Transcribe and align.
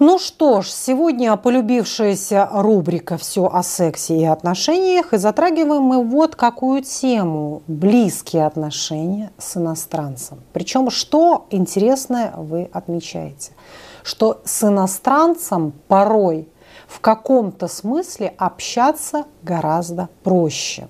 Ну 0.00 0.20
что 0.20 0.62
ж, 0.62 0.68
сегодня 0.68 1.36
полюбившаяся 1.36 2.48
рубрика 2.52 3.18
«Все 3.18 3.50
о 3.52 3.64
сексе 3.64 4.16
и 4.16 4.24
отношениях» 4.24 5.12
и 5.12 5.16
затрагиваем 5.16 5.82
мы 5.82 6.04
вот 6.04 6.36
какую 6.36 6.82
тему– 6.82 7.62
близкие 7.66 8.46
отношения 8.46 9.32
с 9.38 9.56
иностранцем. 9.56 10.38
Причем, 10.52 10.90
что 10.90 11.46
интересное 11.50 12.32
вы 12.36 12.70
отмечаете? 12.72 13.50
Что 14.04 14.40
с 14.44 14.62
иностранцем 14.62 15.72
порой 15.88 16.48
в 16.86 17.00
каком-то 17.00 17.66
смысле 17.66 18.34
общаться 18.38 19.24
гораздо 19.42 20.08
проще. 20.22 20.86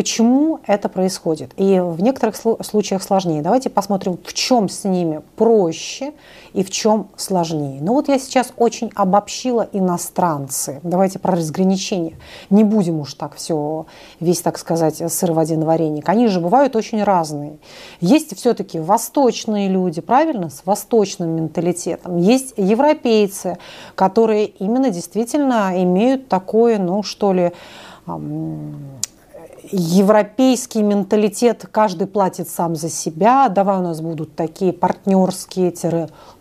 Почему 0.00 0.60
это 0.66 0.88
происходит? 0.88 1.52
И 1.58 1.78
в 1.78 2.00
некоторых 2.00 2.34
случаях 2.34 3.02
сложнее. 3.02 3.42
Давайте 3.42 3.68
посмотрим, 3.68 4.18
в 4.24 4.32
чем 4.32 4.70
с 4.70 4.84
ними 4.84 5.20
проще 5.36 6.14
и 6.54 6.64
в 6.64 6.70
чем 6.70 7.08
сложнее. 7.16 7.82
Ну 7.82 7.92
вот 7.92 8.08
я 8.08 8.18
сейчас 8.18 8.50
очень 8.56 8.90
обобщила 8.94 9.68
иностранцы. 9.74 10.80
Давайте 10.82 11.18
про 11.18 11.32
разграничение. 11.32 12.16
Не 12.48 12.64
будем 12.64 13.00
уж 13.00 13.12
так 13.12 13.34
все, 13.34 13.84
весь, 14.20 14.40
так 14.40 14.56
сказать, 14.56 15.02
сыр 15.12 15.32
в 15.32 15.38
один 15.38 15.64
вареник. 15.64 16.08
Они 16.08 16.28
же 16.28 16.40
бывают 16.40 16.76
очень 16.76 17.04
разные. 17.04 17.58
Есть 18.00 18.34
все-таки 18.38 18.78
восточные 18.78 19.68
люди, 19.68 20.00
правильно, 20.00 20.48
с 20.48 20.62
восточным 20.64 21.28
менталитетом. 21.36 22.16
Есть 22.16 22.54
европейцы, 22.56 23.58
которые 23.96 24.46
именно 24.46 24.88
действительно 24.88 25.72
имеют 25.74 26.28
такое, 26.28 26.78
ну 26.78 27.02
что 27.02 27.34
ли, 27.34 27.52
европейский 29.70 30.82
менталитет, 30.82 31.66
каждый 31.70 32.06
платит 32.06 32.48
сам 32.48 32.76
за 32.76 32.88
себя, 32.88 33.48
давай 33.48 33.78
у 33.78 33.82
нас 33.82 34.00
будут 34.00 34.34
такие 34.34 34.72
партнерские 34.72 35.70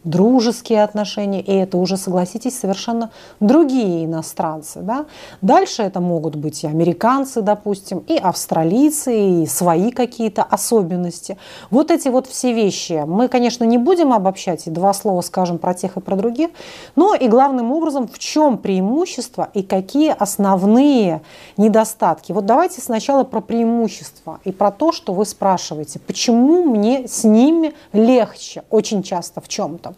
дружеские 0.03 0.83
отношения, 0.83 1.41
и 1.41 1.53
это 1.53 1.77
уже, 1.77 1.97
согласитесь, 1.97 2.57
совершенно 2.57 3.11
другие 3.39 4.05
иностранцы. 4.05 4.79
Да? 4.81 5.05
Дальше 5.41 5.83
это 5.83 5.99
могут 5.99 6.35
быть 6.35 6.63
и 6.63 6.67
американцы, 6.67 7.41
допустим, 7.41 7.99
и 8.07 8.15
австралийцы, 8.15 9.43
и 9.43 9.45
свои 9.45 9.91
какие-то 9.91 10.43
особенности. 10.43 11.37
Вот 11.69 11.91
эти 11.91 12.07
вот 12.07 12.27
все 12.27 12.53
вещи 12.53 13.03
мы, 13.05 13.27
конечно, 13.27 13.65
не 13.65 13.77
будем 13.77 14.13
обобщать, 14.13 14.67
и 14.67 14.71
два 14.71 14.93
слова 14.93 15.21
скажем 15.21 15.57
про 15.57 15.73
тех 15.73 15.97
и 15.97 15.99
про 15.99 16.15
других, 16.15 16.49
но 16.95 17.13
и 17.13 17.27
главным 17.27 17.71
образом, 17.71 18.07
в 18.07 18.17
чем 18.19 18.57
преимущества 18.57 19.49
и 19.53 19.63
какие 19.63 20.15
основные 20.17 21.21
недостатки. 21.57 22.31
Вот 22.31 22.45
давайте 22.45 22.81
сначала 22.81 23.08
про 23.09 23.41
преимущества 23.41 24.39
и 24.43 24.51
про 24.51 24.71
то, 24.71 24.91
что 24.91 25.13
вы 25.13 25.25
спрашиваете, 25.25 25.99
почему 25.99 26.63
мне 26.63 27.07
с 27.07 27.23
ними 27.23 27.73
легче 27.91 28.63
очень 28.69 29.03
часто 29.03 29.41
в 29.41 29.47
чем-то. 29.47 29.95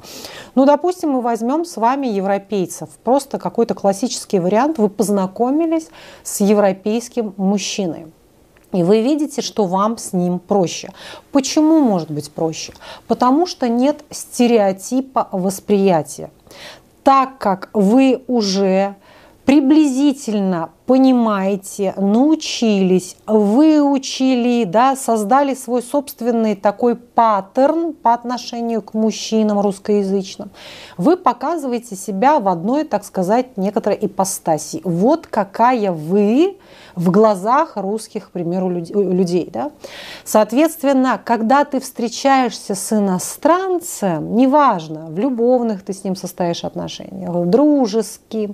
Ну, 0.55 0.65
допустим, 0.65 1.11
мы 1.11 1.21
возьмем 1.21 1.65
с 1.65 1.77
вами 1.77 2.07
европейцев. 2.07 2.89
Просто 3.03 3.37
какой-то 3.37 3.73
классический 3.73 4.39
вариант. 4.39 4.77
Вы 4.77 4.89
познакомились 4.89 5.89
с 6.23 6.39
европейским 6.41 7.33
мужчиной. 7.37 8.07
И 8.71 8.83
вы 8.83 9.01
видите, 9.01 9.41
что 9.41 9.65
вам 9.65 9.97
с 9.97 10.13
ним 10.13 10.39
проще. 10.39 10.91
Почему 11.31 11.79
может 11.79 12.09
быть 12.09 12.31
проще? 12.31 12.73
Потому 13.07 13.45
что 13.45 13.67
нет 13.67 14.03
стереотипа 14.09 15.27
восприятия. 15.31 16.31
Так 17.03 17.37
как 17.37 17.69
вы 17.73 18.23
уже 18.27 18.95
приблизительно 19.45 20.69
понимаете, 20.85 21.93
научились, 21.97 23.15
выучили, 23.25 24.65
да, 24.65 24.95
создали 24.95 25.53
свой 25.53 25.81
собственный 25.81 26.55
такой 26.55 26.95
паттерн 26.95 27.93
по 27.93 28.13
отношению 28.13 28.81
к 28.81 28.93
мужчинам 28.93 29.59
русскоязычным, 29.61 30.51
вы 30.97 31.17
показываете 31.17 31.95
себя 31.95 32.39
в 32.39 32.47
одной, 32.47 32.83
так 32.83 33.05
сказать, 33.05 33.57
некоторой 33.57 33.97
ипостаси. 34.01 34.81
Вот 34.83 35.27
какая 35.27 35.91
вы 35.91 36.57
в 36.95 37.11
глазах 37.11 37.73
русских, 37.75 38.27
к 38.27 38.31
примеру, 38.31 38.69
людей. 38.69 39.49
Да? 39.51 39.71
Соответственно, 40.23 41.19
когда 41.23 41.65
ты 41.65 41.79
встречаешься 41.79 42.75
с 42.75 42.93
иностранцем, 42.93 44.35
неважно, 44.35 45.07
в 45.07 45.17
любовных 45.17 45.83
ты 45.83 45.93
с 45.93 46.03
ним 46.03 46.15
состоишь 46.15 46.63
отношениях, 46.63 47.31
в 47.31 47.45
дружеских, 47.45 48.51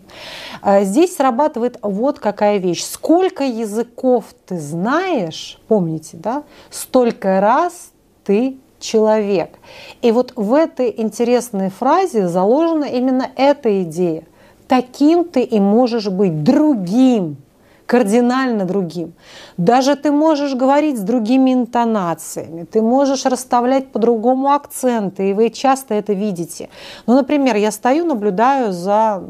э, 0.63 0.83
здесь 0.83 1.15
срабатывает 1.15 1.79
вот 1.81 2.19
какая 2.19 2.57
вещь. 2.57 2.83
Сколько 2.83 3.43
языков 3.43 4.25
ты 4.45 4.59
знаешь, 4.59 5.59
помните, 5.67 6.17
да, 6.17 6.43
столько 6.69 7.39
раз 7.41 7.91
ты 8.23 8.57
человек. 8.79 9.57
И 10.01 10.11
вот 10.11 10.33
в 10.35 10.53
этой 10.53 10.93
интересной 10.95 11.69
фразе 11.69 12.27
заложена 12.27 12.85
именно 12.85 13.29
эта 13.35 13.83
идея. 13.83 14.23
Таким 14.67 15.23
ты 15.23 15.43
и 15.43 15.59
можешь 15.59 16.09
быть 16.09 16.43
другим 16.43 17.37
кардинально 17.87 18.65
другим. 18.65 19.13
Даже 19.57 19.95
ты 19.95 20.11
можешь 20.11 20.53
говорить 20.53 20.97
с 20.97 21.01
другими 21.01 21.53
интонациями, 21.53 22.65
ты 22.65 22.81
можешь 22.81 23.25
расставлять 23.25 23.91
по-другому 23.91 24.51
акценты, 24.51 25.29
и 25.29 25.33
вы 25.33 25.49
часто 25.49 25.95
это 25.95 26.13
видите. 26.13 26.69
Ну, 27.07 27.15
например, 27.15 27.55
я 27.55 27.71
стою, 27.71 28.05
наблюдаю 28.05 28.73
за 28.73 29.23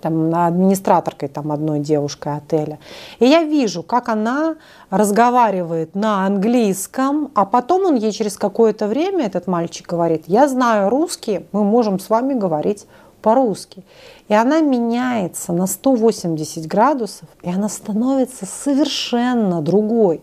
там, 0.00 0.34
администраторкой 0.34 1.28
там, 1.28 1.52
одной 1.52 1.80
девушкой 1.80 2.36
отеля. 2.36 2.78
И 3.20 3.26
я 3.26 3.42
вижу, 3.42 3.82
как 3.82 4.08
она 4.08 4.56
разговаривает 4.90 5.94
на 5.94 6.26
английском, 6.26 7.30
а 7.34 7.44
потом 7.44 7.86
он 7.86 7.94
ей 7.94 8.12
через 8.12 8.36
какое-то 8.36 8.86
время, 8.86 9.26
этот 9.26 9.46
мальчик 9.46 9.86
говорит, 9.86 10.24
я 10.26 10.48
знаю 10.48 10.90
русский, 10.90 11.46
мы 11.52 11.64
можем 11.64 11.98
с 11.98 12.10
вами 12.10 12.34
говорить 12.34 12.86
по-русски. 13.24 13.84
И 14.28 14.34
она 14.34 14.60
меняется 14.60 15.54
на 15.54 15.66
180 15.66 16.66
градусов, 16.66 17.26
и 17.42 17.48
она 17.48 17.70
становится 17.70 18.44
совершенно 18.44 19.62
другой. 19.62 20.20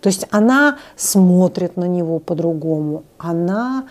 То 0.00 0.06
есть 0.06 0.26
она 0.30 0.78
смотрит 0.96 1.76
на 1.76 1.84
него 1.84 2.18
по-другому, 2.20 3.04
она 3.18 3.84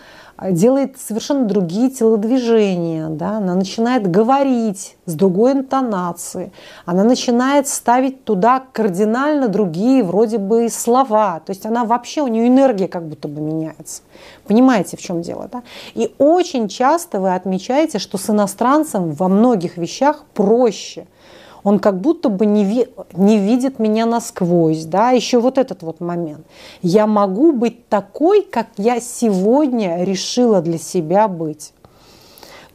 делает 0.50 0.98
совершенно 0.98 1.44
другие 1.46 1.90
телодвижения, 1.90 3.08
да? 3.08 3.38
она 3.38 3.54
начинает 3.54 4.10
говорить 4.10 4.96
с 5.06 5.14
другой 5.14 5.52
интонацией, 5.52 6.52
она 6.84 7.04
начинает 7.04 7.68
ставить 7.68 8.24
туда 8.24 8.62
кардинально 8.72 9.48
другие 9.48 10.02
вроде 10.02 10.38
бы 10.38 10.68
слова, 10.68 11.40
то 11.40 11.50
есть 11.50 11.66
она 11.66 11.84
вообще, 11.84 12.22
у 12.22 12.28
нее 12.28 12.48
энергия 12.48 12.88
как 12.88 13.06
будто 13.06 13.28
бы 13.28 13.40
меняется. 13.40 14.02
Понимаете, 14.46 14.96
в 14.96 15.00
чем 15.00 15.22
дело? 15.22 15.48
Да? 15.52 15.62
И 15.94 16.14
очень 16.18 16.68
часто 16.68 17.20
вы 17.20 17.34
отмечаете, 17.34 17.98
что 17.98 18.18
с 18.18 18.28
иностранцем 18.30 19.12
во 19.12 19.28
многих 19.28 19.76
вещах 19.76 20.24
проще– 20.34 21.06
он 21.64 21.78
как 21.78 22.00
будто 22.00 22.28
бы 22.28 22.46
не, 22.46 22.64
ви, 22.64 22.88
не 23.14 23.38
видит 23.38 23.78
меня 23.78 24.06
насквозь, 24.06 24.84
да, 24.84 25.10
еще 25.10 25.40
вот 25.40 25.58
этот 25.58 25.82
вот 25.82 26.00
момент. 26.00 26.46
Я 26.82 27.06
могу 27.06 27.52
быть 27.52 27.88
такой, 27.88 28.42
как 28.42 28.68
я 28.76 29.00
сегодня 29.00 30.04
решила 30.04 30.60
для 30.60 30.78
себя 30.78 31.28
быть. 31.28 31.72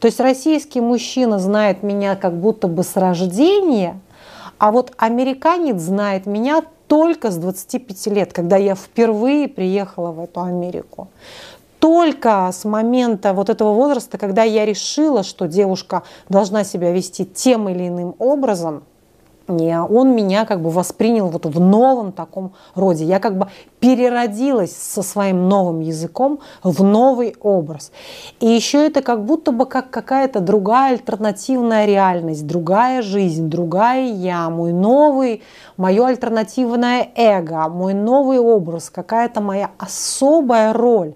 То 0.00 0.06
есть 0.06 0.20
российский 0.20 0.80
мужчина 0.80 1.38
знает 1.38 1.82
меня 1.82 2.16
как 2.16 2.38
будто 2.38 2.68
бы 2.68 2.82
с 2.82 2.96
рождения, 2.96 4.00
а 4.58 4.72
вот 4.72 4.92
американец 4.96 5.80
знает 5.80 6.26
меня 6.26 6.62
только 6.86 7.30
с 7.30 7.36
25 7.36 8.06
лет, 8.06 8.32
когда 8.32 8.56
я 8.56 8.74
впервые 8.74 9.48
приехала 9.48 10.10
в 10.10 10.20
эту 10.20 10.40
Америку 10.40 11.08
только 11.78 12.50
с 12.52 12.64
момента 12.64 13.32
вот 13.32 13.48
этого 13.50 13.72
возраста, 13.72 14.18
когда 14.18 14.42
я 14.42 14.64
решила, 14.64 15.22
что 15.22 15.46
девушка 15.46 16.02
должна 16.28 16.64
себя 16.64 16.92
вести 16.92 17.24
тем 17.24 17.68
или 17.68 17.88
иным 17.88 18.14
образом, 18.18 18.82
он 19.48 20.14
меня 20.14 20.44
как 20.44 20.60
бы 20.60 20.68
воспринял 20.68 21.28
вот 21.28 21.46
в 21.46 21.58
новом 21.58 22.12
таком 22.12 22.52
роде. 22.74 23.04
Я 23.04 23.18
как 23.18 23.38
бы 23.38 23.48
переродилась 23.80 24.76
со 24.76 25.02
своим 25.02 25.48
новым 25.48 25.80
языком 25.80 26.40
в 26.62 26.82
новый 26.82 27.34
образ. 27.40 27.90
И 28.40 28.46
еще 28.46 28.86
это 28.86 29.00
как 29.00 29.24
будто 29.24 29.52
бы 29.52 29.64
как 29.64 29.90
какая-то 29.90 30.40
другая 30.40 30.92
альтернативная 30.92 31.86
реальность, 31.86 32.46
другая 32.46 33.00
жизнь, 33.00 33.48
другая 33.48 34.08
я, 34.12 34.50
мой 34.50 34.72
новый, 34.72 35.42
мое 35.78 36.06
альтернативное 36.06 37.08
эго, 37.14 37.68
мой 37.68 37.94
новый 37.94 38.38
образ, 38.38 38.90
какая-то 38.90 39.40
моя 39.40 39.70
особая 39.78 40.74
роль 40.74 41.14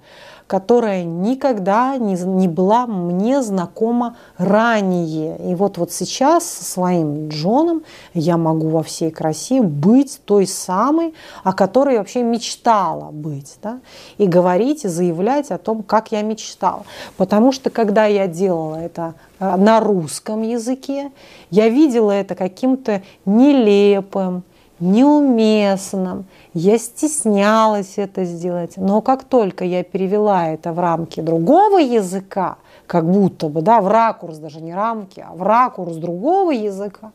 которая 0.53 1.03
никогда 1.03 1.97
не, 1.97 2.13
не 2.13 2.47
была 2.47 2.87
мне 2.87 3.41
знакома 3.41 4.19
ранее. 4.37 5.39
И 5.51 5.55
вот, 5.55 5.79
вот 5.79 5.93
сейчас 5.93 6.45
со 6.45 6.63
своим 6.63 7.29
Джоном 7.29 7.85
я 8.13 8.37
могу 8.37 8.69
во 8.69 8.83
всей 8.83 9.11
красе 9.11 9.63
быть 9.63 10.21
той 10.27 10.47
самой, 10.47 11.15
о 11.43 11.55
которой 11.55 11.97
вообще 11.97 12.23
мечтала 12.23 13.11
быть. 13.11 13.57
Да? 13.63 13.81
И 14.19 14.27
говорить, 14.27 14.85
и 14.85 14.89
заявлять 14.89 15.51
о 15.51 15.57
том, 15.57 15.83
как 15.83 16.13
я 16.13 16.21
мечтала. 16.21 16.85
Потому 17.17 17.53
что 17.53 17.71
когда 17.71 18.05
я 18.05 18.27
делала 18.27 18.77
это 18.77 19.15
э, 19.41 19.57
на 19.57 19.81
русском 19.81 20.43
языке, 20.43 21.13
я 21.49 21.71
видела 21.71 22.11
это 22.11 22.35
каким-то 22.35 23.01
нелепым, 23.25 24.45
неуместным, 24.83 26.27
я 26.55 26.77
стеснялась 26.77 27.95
это 27.97 28.25
сделать. 28.25 28.77
Но 28.77 29.01
как 29.01 29.25
только 29.25 29.65
я 29.65 29.83
перевела 29.85 30.49
это 30.49 30.73
в 30.73 30.79
рамки 30.79 31.21
другого 31.21 31.79
языка, 31.79 32.57
как 32.87 33.11
будто 33.11 33.49
бы, 33.49 33.63
да, 33.63 33.81
в 33.81 33.89
ракурс, 33.89 34.37
даже 34.37 34.61
не 34.61 34.75
рамки, 34.75 35.25
а 35.27 35.35
в 35.35 35.43
ракурс 35.43 35.97
другого 35.97 36.51
языка, 36.51 37.13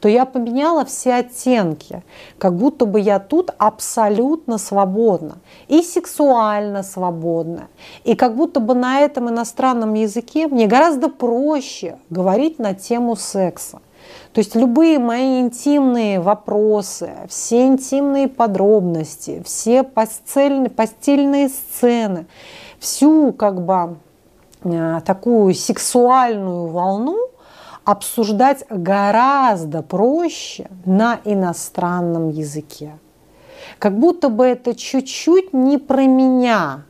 то 0.00 0.08
я 0.08 0.24
поменяла 0.24 0.84
все 0.84 1.14
оттенки, 1.14 2.02
как 2.38 2.56
будто 2.56 2.86
бы 2.86 2.98
я 2.98 3.20
тут 3.20 3.52
абсолютно 3.58 4.58
свободна, 4.58 5.36
и 5.68 5.82
сексуально 5.82 6.82
свободна, 6.82 7.68
и 8.02 8.16
как 8.16 8.34
будто 8.34 8.60
бы 8.60 8.74
на 8.74 9.00
этом 9.00 9.28
иностранном 9.28 9.94
языке 9.94 10.48
мне 10.48 10.66
гораздо 10.66 11.08
проще 11.08 11.98
говорить 12.08 12.58
на 12.58 12.74
тему 12.74 13.14
секса. 13.14 13.80
То 14.32 14.40
есть 14.40 14.54
любые 14.54 14.98
мои 14.98 15.40
интимные 15.40 16.20
вопросы, 16.20 17.12
все 17.28 17.66
интимные 17.66 18.28
подробности, 18.28 19.42
все 19.44 19.82
постельные, 19.82 20.70
постельные 20.70 21.48
сцены, 21.48 22.26
всю 22.78 23.32
как 23.32 23.64
бы 23.64 23.96
Э, 24.62 25.00
такую 25.04 25.54
сексуальную 25.54 26.66
волну 26.66 27.16
обсуждать 27.84 28.64
гораздо 28.68 29.82
проще 29.82 30.68
на 30.84 31.20
иностранном 31.24 32.28
языке. 32.28 32.98
Как 33.78 33.98
будто 33.98 34.28
бы 34.28 34.44
это 34.44 34.74
чуть-чуть 34.74 35.54
не 35.54 35.78
про 35.78 36.02
меня. 36.02 36.84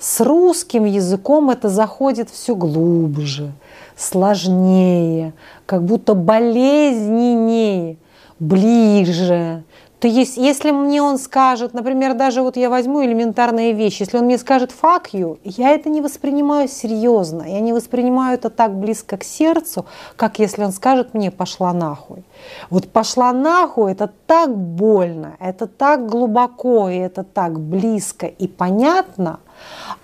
С 0.00 0.20
русским 0.20 0.86
языком 0.86 1.50
это 1.50 1.68
заходит 1.68 2.30
все 2.30 2.54
глубже, 2.54 3.52
сложнее, 3.96 5.34
как 5.66 5.84
будто 5.84 6.14
болезненнее, 6.14 7.98
ближе 8.38 9.62
то 10.00 10.08
есть, 10.08 10.38
если 10.38 10.70
мне 10.70 11.02
он 11.02 11.18
скажет, 11.18 11.74
например, 11.74 12.14
даже 12.14 12.40
вот 12.40 12.56
я 12.56 12.70
возьму 12.70 13.04
элементарные 13.04 13.74
вещи, 13.74 14.00
если 14.02 14.16
он 14.16 14.24
мне 14.24 14.38
скажет 14.38 14.70
fuck 14.70 15.10
you, 15.12 15.38
я 15.44 15.72
это 15.72 15.90
не 15.90 16.00
воспринимаю 16.00 16.68
серьезно, 16.68 17.42
я 17.42 17.60
не 17.60 17.74
воспринимаю 17.74 18.38
это 18.38 18.48
так 18.48 18.74
близко 18.74 19.18
к 19.18 19.24
сердцу, 19.24 19.84
как 20.16 20.38
если 20.38 20.64
он 20.64 20.72
скажет 20.72 21.12
мне 21.12 21.30
пошла 21.30 21.74
нахуй. 21.74 22.24
Вот 22.70 22.88
пошла 22.88 23.34
нахуй, 23.34 23.92
это 23.92 24.10
так 24.26 24.56
больно, 24.56 25.36
это 25.38 25.66
так 25.66 26.06
глубоко, 26.06 26.88
и 26.88 26.96
это 26.96 27.22
так 27.22 27.60
близко 27.60 28.24
и 28.24 28.48
понятно, 28.48 29.40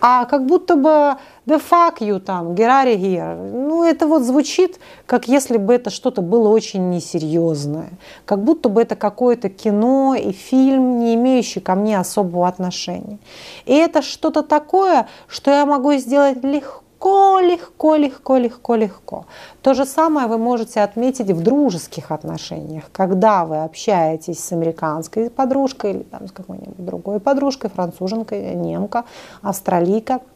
а 0.00 0.24
как 0.24 0.46
будто 0.46 0.76
бы 0.76 1.16
the 1.46 1.60
fuck 1.60 1.98
you 2.00 2.18
там, 2.18 2.52
get 2.52 2.68
out 2.68 2.86
of 2.86 3.00
here. 3.00 3.36
Ну, 3.52 3.84
это 3.84 4.06
вот 4.06 4.22
звучит, 4.22 4.78
как 5.06 5.28
если 5.28 5.56
бы 5.56 5.74
это 5.74 5.90
что-то 5.90 6.22
было 6.22 6.48
очень 6.48 6.90
несерьезное. 6.90 7.90
Как 8.24 8.42
будто 8.42 8.68
бы 8.68 8.82
это 8.82 8.96
какое-то 8.96 9.48
кино 9.48 10.14
и 10.14 10.32
фильм, 10.32 10.98
не 10.98 11.14
имеющий 11.14 11.60
ко 11.60 11.74
мне 11.74 11.98
особого 11.98 12.48
отношения. 12.48 13.18
И 13.64 13.74
это 13.74 14.02
что-то 14.02 14.42
такое, 14.42 15.08
что 15.28 15.50
я 15.50 15.66
могу 15.66 15.92
сделать 15.94 16.42
легко 16.42 16.85
легко, 17.06 17.40
легко, 17.40 17.96
легко, 17.96 18.36
легко, 18.36 18.74
легко. 18.74 19.26
То 19.62 19.74
же 19.74 19.84
самое 19.84 20.26
вы 20.26 20.38
можете 20.38 20.80
отметить 20.80 21.30
в 21.30 21.42
дружеских 21.42 22.10
отношениях, 22.10 22.84
когда 22.92 23.44
вы 23.44 23.62
общаетесь 23.64 24.42
с 24.42 24.52
американской 24.52 25.30
подружкой 25.30 25.90
или 25.92 26.02
там, 26.02 26.28
с 26.28 26.32
какой-нибудь 26.32 26.84
другой 26.84 27.20
подружкой, 27.20 27.70
француженкой, 27.70 28.54
немка, 28.54 29.04
австралийка– 29.42 30.20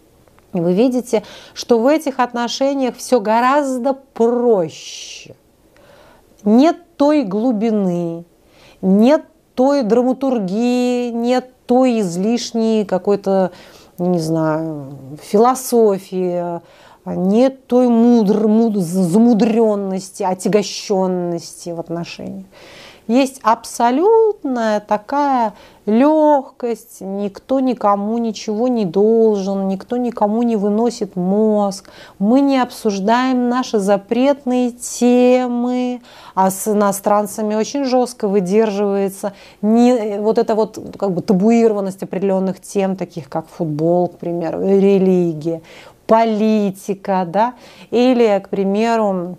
и 0.53 0.61
вы 0.61 0.73
видите, 0.73 1.23
что 1.55 1.79
в 1.79 1.87
этих 1.87 2.19
отношениях 2.19 2.97
все 2.97 3.21
гораздо 3.21 3.95
проще. 3.95 5.37
Нет 6.45 6.77
той 6.97 7.23
глубины, 7.23 8.25
нет 8.83 9.25
той 9.55 9.83
драматургии, 9.83 11.11
нет 11.11 11.53
той 11.67 12.01
излишней 12.01 12.85
какой-то, 12.85 13.53
не 14.07 14.19
знаю, 14.19 15.19
философии, 15.23 16.61
нет 17.05 17.67
той 17.67 17.89
мудр, 17.89 18.49
муд, 18.49 18.77
замудренности, 18.77 20.23
отягощенности 20.23 21.71
в 21.71 21.81
отношениях 21.81 22.47
есть 23.07 23.41
абсолютная 23.43 24.81
такая 24.81 25.55
легкость, 25.87 27.01
никто 27.01 27.61
никому 27.61 28.19
ничего 28.19 28.69
не 28.69 28.85
должен, 28.85 29.69
никто 29.69 29.97
никому 29.97 30.43
не 30.43 30.57
выносит 30.57 31.17
мозг, 31.17 31.91
мы 32.19 32.41
не 32.41 32.59
обсуждаем 32.59 33.49
наши 33.49 33.79
запретные 33.79 34.71
темы, 34.73 36.03
а 36.35 36.51
с 36.51 36.69
иностранцами 36.69 37.55
очень 37.55 37.85
жестко 37.85 38.29
выдерживается 38.29 39.33
не, 39.63 40.19
вот 40.19 40.39
эта 40.39 40.55
вот 40.55 40.79
как 40.99 41.13
бы 41.13 41.23
табуированность 41.23 42.03
определенных 42.03 42.61
тем, 42.61 42.97
таких 42.97 43.29
как 43.29 43.49
футбол, 43.49 44.09
к 44.09 44.19
примеру, 44.19 44.63
религия, 44.63 45.63
политика, 46.07 47.25
да, 47.27 47.55
или, 47.91 48.41
к 48.45 48.49
примеру, 48.49 49.37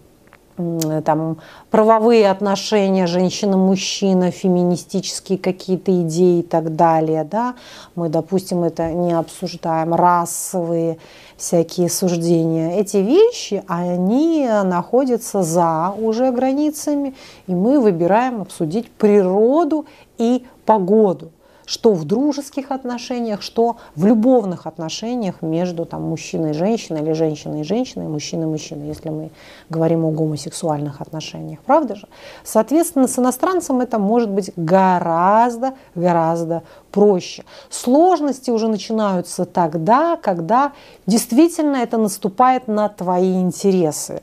там, 1.04 1.38
правовые 1.70 2.30
отношения 2.30 3.08
женщина-мужчина, 3.08 4.32
феминистические 4.32 5.38
какие-то 5.38 6.02
идеи 6.02 6.40
и 6.40 6.44
так 6.44 6.76
далее. 6.76 7.24
Да? 7.24 7.56
Мы, 7.96 8.10
допустим, 8.10 8.64
это 8.64 8.92
не 8.92 9.14
обсуждаем, 9.14 9.94
расовые 9.94 10.98
всякие 11.38 11.90
суждения. 11.90 12.80
Эти 12.80 12.98
вещи, 12.98 13.64
они 13.68 14.48
находятся 14.64 15.44
за 15.44 15.94
уже 15.98 16.32
границами, 16.32 17.16
и 17.48 17.56
мы 17.56 17.80
выбираем 17.80 18.42
обсудить 18.42 18.92
природу 18.92 19.86
и 20.18 20.46
погоду 20.66 21.32
что 21.66 21.94
в 21.94 22.06
дружеских 22.06 22.72
отношениях, 22.72 23.42
что 23.42 23.78
в 23.96 24.06
любовных 24.06 24.68
отношениях 24.68 25.42
между 25.42 25.86
там, 25.86 26.04
мужчиной 26.04 26.52
и 26.52 26.54
женщиной, 26.54 27.02
или 27.02 27.14
женщиной 27.14 27.62
и 27.62 27.64
женщиной, 27.64 28.08
мужчиной 28.08 28.44
и 28.44 28.48
мужчиной, 28.48 28.88
если 28.88 29.10
мы 29.10 29.32
говорим 29.70 30.06
о 30.06 30.12
гомосексуальных 30.12 31.02
отношениях. 31.02 31.60
Правда 31.66 31.96
же? 31.96 32.08
Соответственно, 32.44 33.08
с 33.08 33.18
иностранцем 33.20 33.82
это 33.82 34.00
может 34.00 34.30
быть 34.30 34.52
гораздо, 34.56 35.74
гораздо 35.96 36.64
проще. 36.92 37.44
Сложности 37.70 38.52
уже 38.52 38.68
начинаются 38.68 39.46
тогда, 39.46 40.18
когда 40.18 40.74
действительно 41.06 41.78
это 41.78 41.98
наступает 41.98 42.68
на 42.68 42.90
твои 42.90 43.42
интересы 43.42 44.22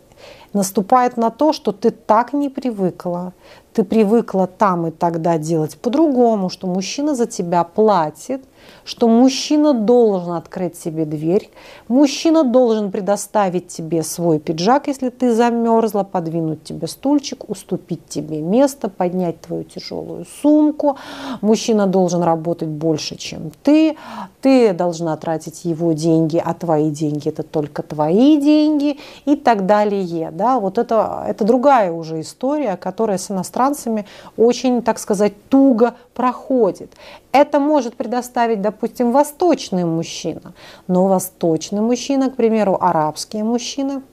наступает 0.52 1.16
на 1.16 1.30
то, 1.30 1.52
что 1.52 1.72
ты 1.72 1.90
так 1.90 2.32
не 2.32 2.48
привыкла, 2.48 3.32
ты 3.72 3.84
привыкла 3.84 4.46
там 4.46 4.86
и 4.86 4.90
тогда 4.90 5.38
делать 5.38 5.78
по-другому, 5.78 6.48
что 6.48 6.66
мужчина 6.66 7.14
за 7.14 7.26
тебя 7.26 7.64
платит– 7.64 8.42
что 8.84 9.08
мужчина 9.08 9.74
должен 9.74 10.32
открыть 10.32 10.76
себе 10.76 11.04
дверь, 11.04 11.50
мужчина 11.88 12.44
должен 12.44 12.90
предоставить 12.90 13.68
тебе 13.68 14.02
свой 14.02 14.38
пиджак, 14.38 14.88
если 14.88 15.10
ты 15.10 15.34
замерзла, 15.34 16.04
подвинуть 16.04 16.64
тебе 16.64 16.86
стульчик, 16.86 17.48
уступить 17.48 18.06
тебе 18.08 18.40
место, 18.40 18.88
поднять 18.88 19.40
твою 19.40 19.64
тяжелую 19.64 20.26
сумку. 20.42 20.96
Мужчина 21.40 21.86
должен 21.86 22.22
работать 22.22 22.68
больше, 22.68 23.16
чем 23.16 23.50
ты. 23.62 23.96
Ты 24.40 24.72
должна 24.72 25.16
тратить 25.16 25.64
его 25.64 25.92
деньги, 25.92 26.40
а 26.42 26.54
твои 26.54 26.90
деньги 26.90 27.28
это 27.28 27.42
только 27.42 27.82
твои 27.82 28.40
деньги 28.40 28.98
и 29.26 29.36
так 29.36 29.66
далее. 29.66 30.30
Да? 30.38 30.58
Вот 30.58 30.78
это, 30.78 31.24
это 31.28 31.44
другая 31.44 31.92
уже 31.92 32.20
история, 32.20 32.76
которая 32.76 33.18
с 33.18 33.30
иностранцами 33.30 34.06
очень, 34.36 34.82
так 34.82 34.98
сказать, 34.98 35.32
туго 35.48 35.94
проходит. 36.14 36.92
Это 37.32 37.60
может 37.60 37.96
предоставить, 37.96 38.62
допустим, 38.62 39.12
восточный 39.12 39.84
мужчина, 39.84 40.54
но 40.86 41.06
восточный 41.08 41.80
мужчина, 41.80 42.30
к 42.30 42.36
примеру, 42.36 42.78
арабский 42.80 43.42
мужчина– 43.42 44.02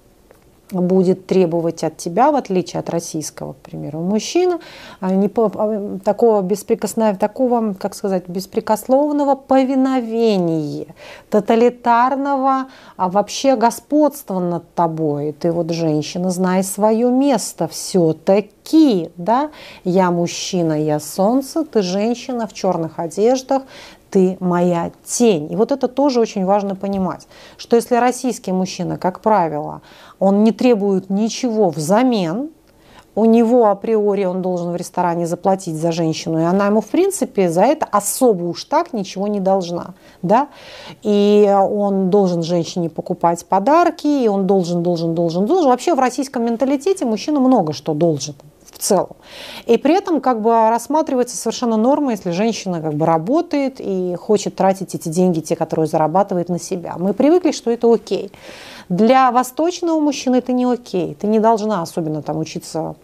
будет 0.72 1.28
требовать 1.28 1.84
от 1.84 1.98
тебя, 1.98 2.32
в 2.32 2.36
отличие 2.36 2.80
от 2.80 2.90
российского, 2.90 3.54
к 3.54 3.58
примеру, 3.58 4.00
мужчины, 4.00 4.60
а, 5.00 5.12
не, 5.12 5.30
а, 5.36 6.00
такого, 6.04 6.42
беспрекоснов, 6.42 7.18
такого, 7.18 7.74
как 7.74 7.94
сказать, 7.94 8.28
беспрекословного 8.28 9.36
повиновения, 9.36 10.88
тоталитарного 11.30 12.68
а 12.98 13.10
вообще 13.10 13.56
господства 13.56 14.40
над 14.40 14.74
тобой. 14.74 15.34
Ты 15.34 15.52
вот 15.52 15.72
женщина, 15.72 16.32
знай 16.32 16.64
свое 16.64 17.10
место 17.10 17.68
все-таки, 17.68 19.12
да, 19.18 19.52
я 19.84 20.12
мужчина, 20.12 20.82
я 20.82 21.00
солнце, 21.00 21.64
ты 21.64 21.82
женщина 21.82 22.48
в 22.48 22.54
черных 22.54 23.00
одеждах, 23.00 23.64
ты 24.16 24.38
моя 24.40 24.92
тень. 25.04 25.52
И 25.52 25.58
вот 25.58 25.74
это 25.74 25.90
тоже 25.90 26.22
очень 26.22 26.46
важно 26.46 26.76
понимать, 26.76 27.28
что 27.58 27.76
если 27.76 27.96
российский 27.96 28.54
мужчина, 28.54 28.98
как 28.98 29.20
правило, 29.20 29.82
он 30.20 30.44
не 30.44 30.52
требует 30.52 31.10
ничего 31.10 31.70
взамен, 31.70 32.50
у 33.16 33.24
него 33.24 33.68
априори 33.68 34.26
он 34.26 34.42
должен 34.42 34.72
в 34.74 34.76
ресторане 34.76 35.26
заплатить 35.26 35.76
за 35.76 35.94
женщину, 35.94 36.40
и 36.40 36.44
она 36.44 36.68
ему, 36.68 36.82
в 36.82 36.88
принципе, 36.88 37.50
за 37.50 37.62
это 37.62 37.86
особо 37.86 38.44
уж 38.44 38.66
так 38.66 38.92
ничего 38.92 39.28
не 39.28 39.40
должна. 39.40 39.94
Да? 40.22 40.50
И 41.02 41.50
он 41.50 42.10
должен 42.10 42.44
женщине 42.44 42.90
покупать 42.90 43.46
подарки, 43.46 44.08
и 44.08 44.28
он 44.28 44.48
должен, 44.48 44.84
должен, 44.84 45.16
должен, 45.16 45.46
должен. 45.46 45.70
Вообще 45.70 45.96
в 45.96 46.00
российском 46.00 46.44
менталитете 46.44 47.06
мужчина 47.06 47.40
много 47.40 47.72
что 47.72 47.94
должен 47.94 48.36
в 48.76 48.78
целом. 48.78 49.16
И 49.66 49.78
при 49.78 49.96
этом 49.96 50.20
как 50.20 50.42
бы 50.42 50.52
рассматривается 50.70 51.38
совершенно 51.38 51.78
норма, 51.78 52.12
если 52.12 52.32
женщина 52.32 52.82
как 52.82 52.94
бы 52.94 53.06
работает 53.06 53.76
и 53.80 54.16
хочет 54.16 54.56
тратить 54.56 54.94
эти 54.96 55.08
деньги, 55.08 55.40
те, 55.40 55.56
которые 55.56 55.88
зарабатывает 55.88 56.50
на 56.50 56.60
себя. 56.60 56.96
Мы 56.98 57.14
привыкли, 57.14 57.52
что 57.52 57.72
это 57.72 57.92
окей. 57.92 58.32
Для 58.90 59.32
восточного 59.32 60.00
мужчины 60.00 60.38
это 60.38 60.52
не 60.54 60.66
окей. 60.66 61.16
Ты 61.16 61.28
не 61.28 61.40
должна 61.40 61.82
особенно 61.82 62.22
там 62.22 62.38
учиться 62.38 62.96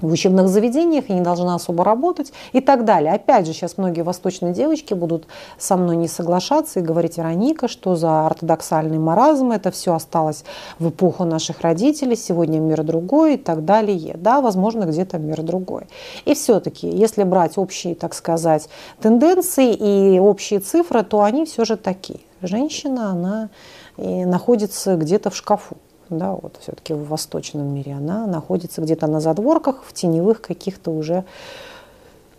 в 0.00 0.12
учебных 0.12 0.48
заведениях, 0.48 1.08
я 1.08 1.14
не 1.14 1.22
должна 1.22 1.54
особо 1.54 1.84
работать 1.84 2.32
и 2.52 2.60
так 2.60 2.84
далее. 2.84 3.12
Опять 3.12 3.46
же, 3.46 3.52
сейчас 3.52 3.78
многие 3.78 4.02
восточные 4.02 4.52
девочки 4.52 4.94
будут 4.94 5.26
со 5.58 5.76
мной 5.76 5.96
не 5.96 6.08
соглашаться 6.08 6.80
и 6.80 6.82
говорить, 6.82 7.16
Вероника, 7.16 7.68
что 7.68 7.96
за 7.96 8.26
ортодоксальный 8.26 8.98
маразм, 8.98 9.52
это 9.52 9.70
все 9.70 9.94
осталось 9.94 10.44
в 10.78 10.90
эпоху 10.90 11.24
наших 11.24 11.62
родителей, 11.62 12.16
сегодня 12.16 12.58
мир 12.58 12.82
другой 12.82 13.34
и 13.34 13.38
так 13.38 13.64
далее. 13.64 14.16
Да, 14.18 14.40
возможно, 14.40 14.84
где-то 14.84 15.18
мир 15.18 15.42
другой. 15.42 15.86
И 16.24 16.34
все-таки, 16.34 16.88
если 16.88 17.22
брать 17.24 17.56
общие, 17.56 17.94
так 17.94 18.14
сказать, 18.14 18.68
тенденции 19.00 19.72
и 19.72 20.18
общие 20.18 20.60
цифры, 20.60 21.02
то 21.04 21.22
они 21.22 21.46
все 21.46 21.64
же 21.64 21.76
такие. 21.76 22.20
Женщина, 22.42 23.12
она 23.12 23.48
находится 23.96 24.96
где-то 24.96 25.30
в 25.30 25.36
шкафу 25.36 25.76
да, 26.08 26.32
вот 26.32 26.58
все-таки 26.60 26.94
в 26.94 27.08
восточном 27.08 27.66
мире, 27.66 27.94
она 27.94 28.26
находится 28.26 28.80
где-то 28.80 29.06
на 29.06 29.20
задворках, 29.20 29.82
в 29.84 29.92
теневых 29.92 30.40
каких-то 30.40 30.90
уже 30.90 31.24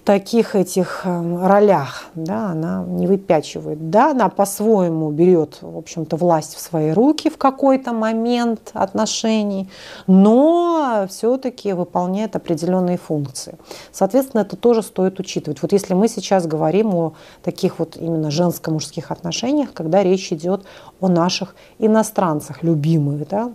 таких 0.07 0.55
этих 0.55 1.01
эм, 1.03 1.45
ролях, 1.45 2.05
да, 2.15 2.51
она 2.51 2.81
не 2.87 3.07
выпячивает. 3.07 3.89
Да, 3.89 4.11
она 4.11 4.29
по-своему 4.29 5.11
берет, 5.11 5.57
в 5.59 5.77
общем-то, 5.77 6.15
власть 6.15 6.55
в 6.55 6.61
свои 6.61 6.91
руки 6.91 7.29
в 7.29 7.37
какой-то 7.37 7.91
момент 7.91 8.71
отношений, 8.73 9.69
но 10.07 11.07
все-таки 11.09 11.73
выполняет 11.73 12.37
определенные 12.37 12.97
функции. 12.97 13.57
Соответственно, 13.91 14.43
это 14.43 14.55
тоже 14.55 14.81
стоит 14.81 15.19
учитывать. 15.19 15.61
Вот 15.61 15.73
если 15.73 15.93
мы 15.93 16.07
сейчас 16.07 16.47
говорим 16.47 16.95
о 16.95 17.13
таких 17.43 17.77
вот 17.77 17.97
именно 17.97 18.31
женско-мужских 18.31 19.11
отношениях, 19.11 19.73
когда 19.73 20.03
речь 20.03 20.31
идет 20.31 20.63
о 21.01 21.09
наших 21.09 21.53
иностранцах, 21.79 22.63
любимых, 22.63 23.27
да, 23.27 23.51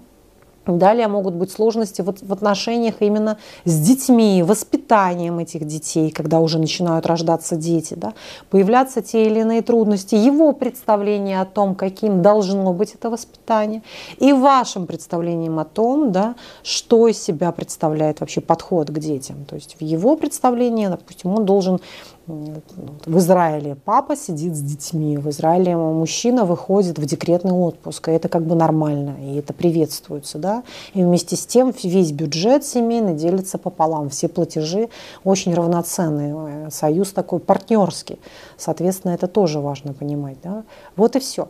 Далее 0.66 1.08
могут 1.08 1.34
быть 1.34 1.50
сложности 1.50 2.02
вот 2.02 2.22
в 2.22 2.32
отношениях 2.32 2.96
именно 3.00 3.38
с 3.64 3.80
детьми, 3.80 4.44
воспитанием 4.44 5.40
этих 5.40 5.66
детей, 5.66 6.10
когда 6.10 6.38
уже 6.38 6.58
начинают 6.58 7.06
рождаться 7.06 7.56
дети, 7.56 7.94
да, 7.94 8.12
появляться 8.48 9.02
те 9.02 9.26
или 9.26 9.40
иные 9.40 9.62
трудности, 9.62 10.14
его 10.14 10.52
представление 10.52 11.40
о 11.40 11.46
том, 11.46 11.74
каким 11.74 12.22
должно 12.22 12.72
быть 12.72 12.94
это 12.94 13.10
воспитание, 13.10 13.82
и 14.18 14.32
вашим 14.32 14.86
представлением 14.86 15.58
о 15.58 15.64
том, 15.64 16.12
да, 16.12 16.36
что 16.62 17.08
из 17.08 17.20
себя 17.20 17.50
представляет 17.50 18.20
вообще 18.20 18.40
подход 18.40 18.88
к 18.88 18.98
детям. 18.98 19.44
То 19.44 19.56
есть 19.56 19.76
в 19.80 19.82
его 19.82 20.16
представлении, 20.16 20.86
допустим, 20.86 21.34
он 21.34 21.44
должен 21.44 21.80
в 22.26 23.18
Израиле 23.18 23.76
папа 23.84 24.16
сидит 24.16 24.54
с 24.54 24.60
детьми, 24.60 25.16
в 25.16 25.28
Израиле 25.30 25.76
мужчина 25.76 26.44
выходит 26.44 26.98
в 26.98 27.04
декретный 27.04 27.52
отпуск, 27.52 28.08
и 28.08 28.12
это 28.12 28.28
как 28.28 28.46
бы 28.46 28.54
нормально, 28.54 29.16
и 29.20 29.36
это 29.36 29.52
приветствуется, 29.52 30.38
да, 30.38 30.62
и 30.94 31.02
вместе 31.02 31.36
с 31.36 31.46
тем 31.46 31.72
весь 31.82 32.12
бюджет 32.12 32.64
семейный 32.64 33.14
делится 33.14 33.58
пополам, 33.58 34.08
все 34.08 34.28
платежи 34.28 34.88
очень 35.24 35.54
равноценные, 35.54 36.70
союз 36.70 37.12
такой 37.12 37.40
партнерский, 37.40 38.18
соответственно, 38.56 39.12
это 39.12 39.26
тоже 39.26 39.60
важно 39.60 39.92
понимать, 39.92 40.36
да, 40.42 40.64
вот 40.96 41.16
и 41.16 41.20
все. 41.20 41.48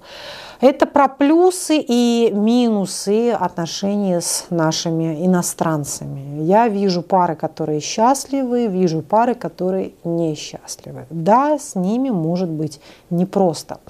Это 0.60 0.86
про 0.86 1.08
плюсы 1.08 1.76
и 1.76 2.30
минусы 2.32 3.30
отношений 3.30 4.20
с 4.20 4.46
нашими 4.50 5.26
иностранцами. 5.26 6.44
Я 6.44 6.68
вижу 6.68 7.02
пары, 7.02 7.34
которые 7.34 7.80
счастливы, 7.80 8.68
вижу 8.68 9.02
пары, 9.02 9.34
которые 9.34 9.92
несчастливы. 10.04 10.61
Да, 11.10 11.58
с 11.58 11.74
ними 11.74 12.10
может 12.10 12.48
быть 12.48 12.80
непросто. 13.10 13.80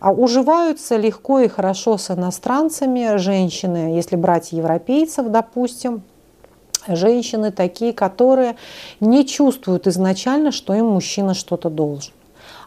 А 0.00 0.12
уживаются 0.12 0.96
легко 0.96 1.40
и 1.40 1.48
хорошо 1.48 1.98
с 1.98 2.10
иностранцами 2.10 3.16
женщины, 3.16 3.94
если 3.96 4.16
брать 4.16 4.52
европейцев, 4.52 5.28
допустим, 5.28 6.02
женщины 6.88 7.50
такие, 7.50 7.92
которые 7.92 8.56
не 9.00 9.26
чувствуют 9.26 9.86
изначально, 9.86 10.52
что 10.52 10.74
им 10.74 10.86
мужчина 10.86 11.34
что-то 11.34 11.70
должен 11.70 12.12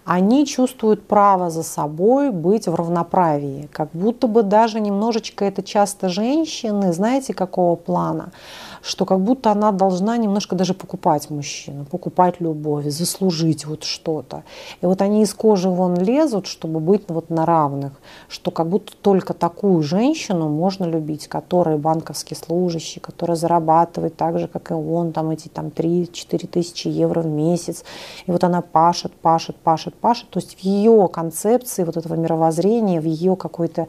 они 0.10 0.48
чувствуют 0.48 1.08
право 1.08 1.51
за 1.51 1.62
собой 1.62 2.32
быть 2.32 2.68
в 2.68 2.74
равноправии. 2.74 3.70
Как 3.72 3.89
будто 3.94 4.27
бы 4.27 4.41
даже 4.41 4.79
немножечко 4.79 5.46
это 5.46 5.62
часто 5.62 6.10
женщины, 6.10 6.94
знаете, 6.94 7.36
какого 7.36 7.75
плана? 7.75 8.32
Что 8.81 9.05
как 9.05 9.19
будто 9.19 9.51
она 9.51 9.71
должна 9.71 10.17
немножко 10.17 10.55
даже 10.55 10.74
покупать 10.74 11.29
мужчину, 11.29 11.86
покупать 11.86 12.36
любовь, 12.39 12.86
заслужить 12.86 13.65
вот 13.65 13.83
что-то. 13.83 14.43
И 14.81 14.86
вот 14.86 15.01
они 15.01 15.24
из 15.24 15.33
кожи 15.33 15.69
вон 15.69 15.95
лезут, 15.95 16.48
чтобы 16.48 16.79
быть 16.79 17.03
вот 17.07 17.29
на 17.29 17.45
равных, 17.45 17.93
что 18.27 18.51
как 18.51 18.67
будто 18.67 18.93
только 19.01 19.33
такую 19.33 19.81
женщину 19.83 20.50
можно 20.50 20.86
любить, 20.86 21.27
которая 21.27 21.77
банковский 21.77 22.36
служащий, 22.36 23.00
которая 23.00 23.36
зарабатывает 23.36 24.15
так 24.15 24.39
же, 24.39 24.48
как 24.48 24.71
и 24.71 24.74
он, 24.74 25.12
там 25.12 25.29
эти 25.31 25.48
там 25.48 25.67
3-4 25.67 26.48
тысячи 26.48 26.88
евро 26.88 27.21
в 27.21 27.27
месяц. 27.27 27.83
И 28.25 28.31
вот 28.31 28.43
она 28.43 28.62
пашет, 28.62 29.13
пашет, 29.13 29.55
пашет, 29.55 29.95
пашет. 29.95 30.29
То 30.29 30.39
есть 30.39 30.55
в 30.55 30.59
ее 30.59 31.09
концепции 31.12 31.83
вот 31.83 31.98
этого 31.98 32.15
мировоззрения, 32.15 33.01
в 33.01 33.05
ее 33.05 33.36
какой-то, 33.36 33.88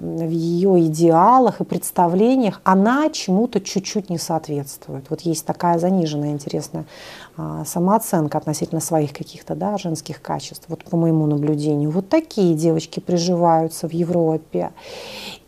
в 0.00 0.30
ее 0.30 0.86
идеалах 0.86 1.60
и 1.60 1.64
представлениях 1.64 2.60
она 2.64 3.10
чему-то 3.10 3.60
чуть-чуть 3.60 4.10
не 4.10 4.18
соответствует. 4.24 5.04
Вот 5.10 5.20
есть 5.20 5.46
такая 5.46 5.78
заниженная, 5.78 6.30
интересная 6.30 6.84
самооценка 7.64 8.38
относительно 8.38 8.80
своих 8.80 9.12
каких-то 9.12 9.54
да, 9.54 9.76
женских 9.76 10.22
качеств, 10.22 10.64
вот 10.68 10.84
по 10.84 10.96
моему 10.96 11.26
наблюдению. 11.26 11.90
Вот 11.90 12.08
такие 12.08 12.54
девочки 12.54 13.00
приживаются 13.00 13.88
в 13.88 13.92
Европе. 13.92 14.70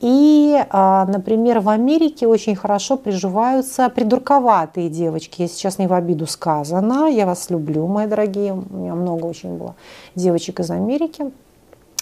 И, 0.00 0.56
а, 0.70 1.06
например, 1.06 1.60
в 1.60 1.68
Америке 1.68 2.26
очень 2.26 2.56
хорошо 2.56 2.96
приживаются 2.96 3.88
придурковатые 3.88 4.88
девочки. 4.88 5.42
Я 5.42 5.48
сейчас 5.48 5.78
не 5.78 5.86
в 5.86 5.92
обиду 5.92 6.26
сказано. 6.26 7.06
Я 7.06 7.26
вас 7.26 7.50
люблю, 7.50 7.86
мои 7.86 8.06
дорогие. 8.06 8.52
У 8.52 8.76
меня 8.76 8.94
много 8.94 9.26
очень 9.26 9.56
было 9.56 9.74
девочек 10.14 10.60
из 10.60 10.70
Америки. 10.70 11.32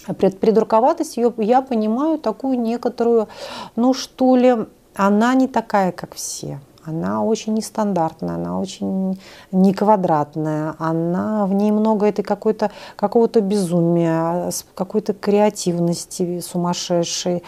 Придурковатость 0.05 1.17
ее 1.17 1.33
я 1.37 1.61
понимаю 1.61 2.19
такую 2.19 2.59
некоторую, 2.59 3.27
ну 3.75 3.93
что 3.93 4.35
ли, 4.35 4.55
она 4.95 5.33
не 5.35 5.47
такая, 5.47 5.91
как 5.91 6.15
все. 6.15 6.59
Она 6.87 7.23
очень 7.23 7.55
нестандартная, 7.55 8.35
она 8.35 8.59
очень 8.59 9.19
не 9.51 9.73
квадратная, 9.73 10.75
она 10.77 11.47
в 11.47 11.53
ней 11.53 11.71
много 11.71 12.05
этой 12.05 12.21
какой-то 12.21 12.69
какого-то 12.95 13.41
безумия, 13.41 14.51
какой-то 14.75 15.13
креативности 15.13 16.41
сумасшедшей. 16.41 17.43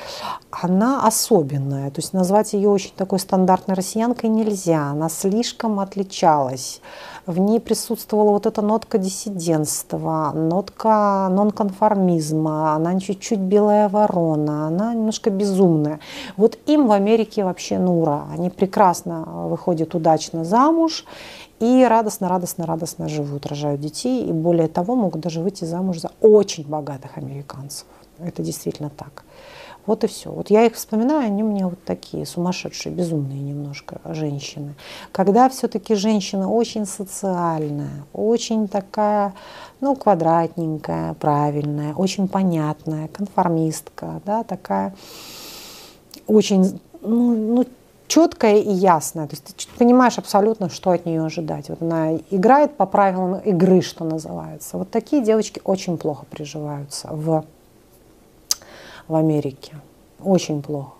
Она 0.49 1.05
особенная, 1.05 1.91
то 1.91 2.01
есть 2.01 2.13
назвать 2.13 2.53
ее 2.53 2.69
очень 2.69 2.95
такой 2.95 3.19
стандартной 3.19 3.75
россиянкой 3.75 4.31
нельзя. 4.31 4.87
Она 4.89 5.07
слишком 5.07 5.79
отличалась 5.79 6.81
в 7.27 7.39
ней 7.39 7.59
присутствовала 7.59 8.31
вот 8.31 8.45
эта 8.45 8.61
нотка 8.61 8.97
диссидентства, 8.97 10.31
нотка 10.33 11.27
нонконформизма, 11.29 12.73
она 12.73 12.99
чуть-чуть 12.99 13.39
белая 13.39 13.89
ворона, 13.89 14.67
она 14.67 14.93
немножко 14.93 15.29
безумная. 15.29 15.99
Вот 16.37 16.57
им 16.65 16.87
в 16.87 16.91
Америке 16.93 17.43
вообще 17.43 17.77
ну 17.79 18.01
ура, 18.01 18.25
они 18.31 18.49
прекрасно 18.49 19.23
выходят 19.49 19.93
удачно 19.93 20.45
замуж 20.45 21.05
и 21.59 21.85
радостно, 21.87 22.29
радостно, 22.29 22.65
радостно 22.65 23.09
живут, 23.09 23.45
рожают 23.45 23.81
детей, 23.81 24.25
и 24.25 24.31
более 24.31 24.69
того 24.69 24.95
могут 24.95 25.21
даже 25.21 25.41
выйти 25.41 25.65
замуж 25.65 25.99
за 25.99 26.11
очень 26.21 26.65
богатых 26.65 27.17
американцев. 27.17 27.85
Это 28.19 28.41
действительно 28.41 28.89
так. 28.89 29.25
Вот 29.87 30.03
и 30.03 30.07
все. 30.07 30.29
Вот 30.29 30.49
я 30.49 30.65
их 30.65 30.75
вспоминаю, 30.75 31.27
они 31.27 31.43
мне 31.43 31.65
вот 31.65 31.81
такие 31.85 32.25
сумасшедшие, 32.25 32.93
безумные 32.93 33.39
немножко 33.39 34.01
женщины. 34.03 34.75
Когда 35.13 35.47
все-таки 35.47 35.95
женщина 35.95 36.51
очень 36.51 36.85
социальная, 36.85 38.05
очень 38.11 38.67
такая, 38.67 39.33
ну, 39.79 39.95
квадратненькая, 39.95 41.13
правильная, 41.13 41.93
очень 41.95 42.27
понятная, 42.27 43.07
конформистка, 43.07 44.21
да, 44.25 44.43
такая 44.43 44.93
очень, 46.27 46.81
ну, 47.01 47.35
ну 47.35 47.65
четкая 48.09 48.57
и 48.57 48.71
ясная. 48.71 49.27
То 49.27 49.35
есть 49.35 49.45
ты 49.45 49.77
понимаешь 49.77 50.17
абсолютно, 50.17 50.69
что 50.69 50.91
от 50.91 51.05
нее 51.05 51.23
ожидать. 51.23 51.69
Вот 51.69 51.81
она 51.81 52.15
играет 52.29 52.75
по 52.75 52.85
правилам 52.85 53.39
игры, 53.39 53.81
что 53.81 54.03
называется. 54.03 54.77
Вот 54.77 54.91
такие 54.91 55.23
девочки 55.23 55.61
очень 55.63 55.97
плохо 55.97 56.25
приживаются 56.29 57.07
в 57.11 57.45
в 59.07 59.15
Америке. 59.15 59.73
Очень 60.23 60.61
плохо. 60.61 60.91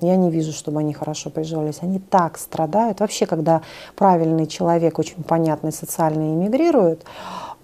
Я 0.00 0.16
не 0.16 0.30
вижу, 0.30 0.52
чтобы 0.52 0.80
они 0.80 0.92
хорошо 0.92 1.30
приживались. 1.30 1.78
Они 1.80 1.98
так 1.98 2.36
страдают. 2.36 3.00
Вообще, 3.00 3.24
когда 3.26 3.62
правильный 3.94 4.46
человек, 4.46 4.98
очень 4.98 5.22
понятный, 5.22 5.72
социально 5.72 6.34
эмигрирует, 6.34 7.04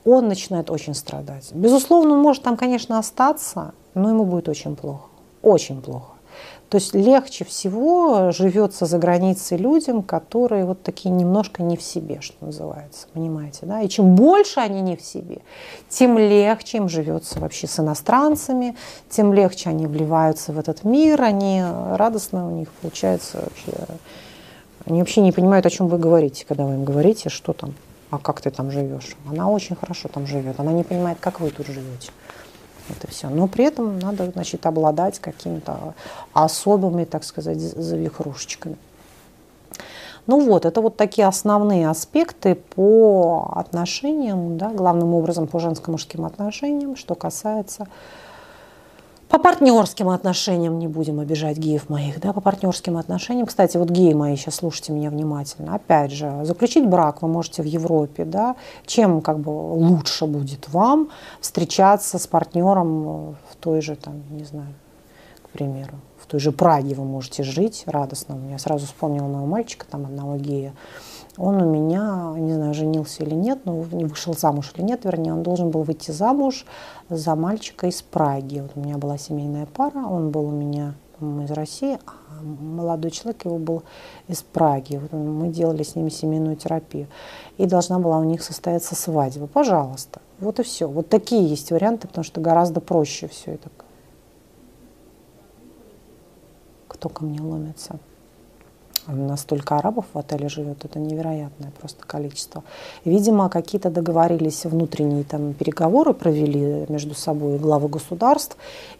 он 0.04 0.28
начинает 0.28 0.70
очень 0.70 0.94
страдать. 0.94 1.52
Безусловно, 1.52 2.14
он 2.14 2.22
может 2.22 2.42
там, 2.42 2.56
конечно, 2.56 2.98
остаться, 2.98 3.74
но 3.94 4.08
ему 4.08 4.24
будет 4.24 4.48
очень 4.48 4.76
плохо. 4.76 5.08
Очень 5.42 5.82
плохо. 5.82 6.11
То 6.68 6.76
есть 6.76 6.94
легче 6.94 7.44
всего 7.44 8.30
живется 8.32 8.86
за 8.86 8.98
границей 8.98 9.58
людям, 9.58 10.02
которые 10.02 10.64
вот 10.64 10.82
такие 10.82 11.10
немножко 11.10 11.62
не 11.62 11.76
в 11.76 11.82
себе, 11.82 12.20
что 12.22 12.46
называется, 12.46 13.08
понимаете, 13.12 13.66
да? 13.66 13.82
И 13.82 13.88
чем 13.88 14.14
больше 14.14 14.60
они 14.60 14.80
не 14.80 14.96
в 14.96 15.02
себе, 15.02 15.42
тем 15.88 16.16
легче 16.16 16.78
им 16.78 16.88
живется 16.88 17.40
вообще 17.40 17.66
с 17.66 17.78
иностранцами, 17.78 18.74
тем 19.10 19.34
легче 19.34 19.68
они 19.68 19.86
вливаются 19.86 20.52
в 20.52 20.58
этот 20.58 20.84
мир, 20.84 21.20
они 21.20 21.62
радостно 21.62 22.48
у 22.48 22.50
них 22.50 22.70
получается 22.80 23.40
вообще 23.42 23.72
они 24.86 25.00
вообще 25.00 25.20
не 25.20 25.32
понимают, 25.32 25.66
о 25.66 25.70
чем 25.70 25.88
вы 25.88 25.98
говорите, 25.98 26.44
когда 26.46 26.64
вы 26.64 26.74
им 26.74 26.84
говорите, 26.84 27.28
что 27.28 27.52
там, 27.52 27.74
а 28.10 28.18
как 28.18 28.40
ты 28.40 28.50
там 28.50 28.70
живешь. 28.70 29.16
Она 29.28 29.48
очень 29.48 29.76
хорошо 29.76 30.08
там 30.08 30.26
живет, 30.26 30.58
она 30.58 30.72
не 30.72 30.82
понимает, 30.82 31.18
как 31.20 31.40
вы 31.40 31.50
тут 31.50 31.66
живете. 31.66 32.10
Это 32.88 33.08
все. 33.08 33.28
Но 33.28 33.46
при 33.46 33.64
этом 33.66 33.98
надо, 33.98 34.30
значит, 34.30 34.66
обладать 34.66 35.18
какими-то 35.18 35.94
особыми, 36.32 37.04
так 37.04 37.24
сказать, 37.24 37.58
завихрушечками. 37.58 38.76
Ну 40.26 40.40
вот, 40.46 40.64
это 40.64 40.80
вот 40.80 40.96
такие 40.96 41.26
основные 41.26 41.88
аспекты 41.88 42.54
по 42.54 43.52
отношениям, 43.56 44.56
да, 44.56 44.70
главным 44.70 45.14
образом 45.14 45.48
по 45.48 45.58
женско-мужским 45.58 46.24
отношениям, 46.24 46.94
что 46.96 47.14
касается 47.16 47.88
по 49.32 49.38
партнерским 49.38 50.10
отношениям 50.10 50.78
не 50.78 50.88
будем 50.88 51.18
обижать 51.18 51.56
геев 51.56 51.88
моих, 51.88 52.20
да, 52.20 52.34
по 52.34 52.42
партнерским 52.42 52.98
отношениям. 52.98 53.46
Кстати, 53.46 53.78
вот 53.78 53.88
геи 53.88 54.12
мои, 54.12 54.36
сейчас 54.36 54.56
слушайте 54.56 54.92
меня 54.92 55.08
внимательно. 55.08 55.74
Опять 55.74 56.12
же, 56.12 56.40
заключить 56.42 56.86
брак 56.86 57.22
вы 57.22 57.28
можете 57.28 57.62
в 57.62 57.64
Европе, 57.64 58.26
да. 58.26 58.56
Чем 58.84 59.22
как 59.22 59.38
бы 59.38 59.48
лучше 59.48 60.26
будет 60.26 60.68
вам 60.68 61.08
встречаться 61.40 62.18
с 62.18 62.26
партнером 62.26 63.30
в 63.50 63.56
той 63.58 63.80
же, 63.80 63.96
там, 63.96 64.22
не 64.28 64.44
знаю, 64.44 64.74
к 65.46 65.48
примеру, 65.48 65.94
в 66.18 66.26
той 66.26 66.38
же 66.38 66.52
Праге 66.52 66.94
вы 66.94 67.04
можете 67.04 67.42
жить 67.42 67.84
радостно. 67.86 68.38
Я 68.50 68.58
сразу 68.58 68.84
вспомнила 68.84 69.28
моего 69.28 69.46
мальчика, 69.46 69.86
там, 69.90 70.04
одного 70.04 70.36
гея. 70.36 70.74
Он 71.38 71.62
у 71.62 71.70
меня, 71.70 72.34
не 72.36 72.52
знаю, 72.52 72.74
женился 72.74 73.22
или 73.22 73.34
нет, 73.34 73.60
но 73.64 73.84
не 73.90 74.04
вышел 74.04 74.34
замуж 74.34 74.72
или 74.76 74.84
нет, 74.84 75.04
вернее, 75.04 75.32
он 75.32 75.42
должен 75.42 75.70
был 75.70 75.82
выйти 75.82 76.10
замуж 76.10 76.66
за 77.08 77.34
мальчика 77.34 77.86
из 77.86 78.02
Праги. 78.02 78.60
Вот 78.60 78.72
у 78.74 78.80
меня 78.80 78.98
была 78.98 79.16
семейная 79.16 79.66
пара, 79.66 80.06
он 80.06 80.30
был 80.30 80.46
у 80.46 80.50
меня 80.50 80.94
из 81.20 81.50
России, 81.52 81.98
а 82.04 82.42
молодой 82.42 83.10
человек 83.10 83.44
его 83.44 83.56
был 83.58 83.82
из 84.28 84.42
Праги. 84.42 84.96
Вот 84.96 85.12
мы 85.12 85.48
делали 85.48 85.84
с 85.84 85.94
ними 85.94 86.10
семейную 86.10 86.56
терапию. 86.56 87.06
И 87.56 87.66
должна 87.66 87.98
была 87.98 88.18
у 88.18 88.24
них 88.24 88.42
состояться 88.42 88.94
свадьба. 88.94 89.46
Пожалуйста. 89.46 90.20
Вот 90.40 90.58
и 90.58 90.62
все. 90.64 90.88
Вот 90.88 91.08
такие 91.08 91.46
есть 91.46 91.70
варианты, 91.70 92.08
потому 92.08 92.24
что 92.24 92.40
гораздо 92.40 92.80
проще 92.80 93.28
все 93.28 93.52
это. 93.52 93.70
Кто 96.88 97.08
ко 97.08 97.24
мне 97.24 97.40
ломится? 97.40 97.98
Настолько 99.06 99.76
арабов 99.76 100.06
в 100.12 100.18
отеле 100.18 100.48
живет, 100.48 100.84
это 100.84 100.98
невероятное 100.98 101.72
просто 101.80 102.06
количество. 102.06 102.62
Видимо, 103.04 103.48
какие-то 103.48 103.90
договорились 103.90 104.64
внутренние 104.64 105.24
там 105.24 105.54
переговоры 105.54 106.14
провели 106.14 106.86
между 106.88 107.14
собой 107.14 107.58
главы 107.58 107.88
государств, 107.88 108.56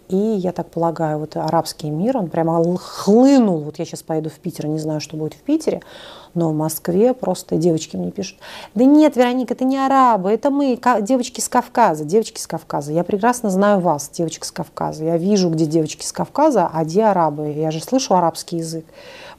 и 0.08 0.16
я 0.16 0.52
так 0.52 0.68
полагаю, 0.68 1.18
вот 1.18 1.36
арабский 1.36 1.88
мир, 1.90 2.18
он 2.18 2.28
прямо 2.28 2.62
хлынул. 2.76 3.60
Вот 3.60 3.78
я 3.78 3.84
сейчас 3.84 4.02
поеду 4.02 4.28
в 4.28 4.34
Питер, 4.34 4.66
не 4.66 4.78
знаю, 4.78 5.00
что 5.00 5.16
будет 5.16 5.34
в 5.34 5.40
Питере, 5.40 5.80
но 6.34 6.50
в 6.50 6.54
Москве 6.54 7.14
просто 7.14 7.56
девочки 7.56 7.96
мне 7.96 8.10
пишут, 8.10 8.38
да 8.74 8.84
нет, 8.84 9.16
Вероника, 9.16 9.54
это 9.54 9.64
не 9.64 9.78
арабы, 9.78 10.30
это 10.30 10.50
мы, 10.50 10.78
девочки 11.00 11.40
с 11.40 11.48
Кавказа, 11.48 12.04
девочки 12.04 12.40
с 12.40 12.46
Кавказа. 12.46 12.92
Я 12.92 13.04
прекрасно 13.04 13.50
знаю 13.50 13.80
вас, 13.80 14.10
девочек 14.10 14.44
с 14.44 14.52
Кавказа. 14.52 15.04
Я 15.04 15.16
вижу, 15.16 15.48
где 15.50 15.66
девочки 15.66 16.04
с 16.04 16.12
Кавказа, 16.12 16.70
а 16.72 16.84
где 16.84 17.04
арабы. 17.04 17.52
Я 17.52 17.70
же 17.70 17.80
слышу 17.80 18.14
арабский 18.14 18.58
язык. 18.58 18.84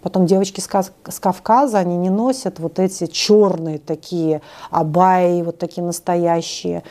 Потом 0.03 0.25
девочки 0.25 0.59
с 0.59 1.19
Кавказа, 1.19 1.79
они 1.79 1.97
не 1.97 2.09
носят 2.09 2.59
вот 2.59 2.77
эти 2.77 3.07
черные 3.07 3.79
такие 3.79 4.41
абайи, 4.69 5.41
вот 5.41 5.57
такие 5.57 5.81
настоящие, 5.83 6.83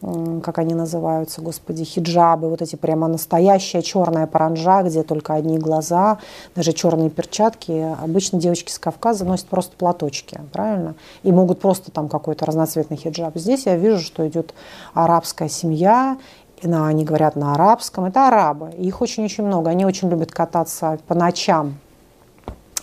как 0.00 0.58
они 0.58 0.74
называются, 0.74 1.42
господи, 1.42 1.84
хиджабы, 1.84 2.48
вот 2.48 2.62
эти 2.62 2.76
прямо 2.76 3.08
настоящая 3.08 3.82
черная 3.82 4.28
паранжа, 4.28 4.82
где 4.82 5.02
только 5.02 5.34
одни 5.34 5.58
глаза, 5.58 6.18
даже 6.54 6.72
черные 6.72 7.10
перчатки. 7.10 7.96
Обычно 8.00 8.38
девочки 8.38 8.70
с 8.70 8.78
Кавказа 8.78 9.24
носят 9.24 9.46
просто 9.46 9.76
платочки, 9.76 10.40
правильно? 10.52 10.94
И 11.24 11.32
могут 11.32 11.60
просто 11.60 11.90
там 11.90 12.08
какой-то 12.08 12.46
разноцветный 12.46 12.96
хиджаб. 12.96 13.36
Здесь 13.36 13.66
я 13.66 13.76
вижу, 13.76 14.00
что 14.00 14.26
идет 14.28 14.54
арабская 14.94 15.48
семья, 15.48 16.18
они 16.62 17.04
говорят 17.04 17.36
на 17.36 17.54
арабском, 17.54 18.04
это 18.04 18.28
арабы, 18.28 18.70
их 18.78 19.00
очень-очень 19.00 19.44
много, 19.44 19.70
они 19.70 19.84
очень 19.84 20.08
любят 20.08 20.30
кататься 20.30 20.98
по 21.08 21.14
ночам 21.14 21.74